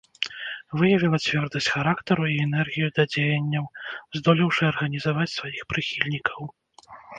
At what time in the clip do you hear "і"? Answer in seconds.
2.37-2.39